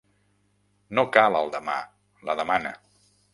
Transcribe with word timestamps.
No 0.99 1.03
cal 1.17 1.37
el 1.41 1.51
demà: 1.57 1.75
la 2.31 2.37
demana. 2.41 2.73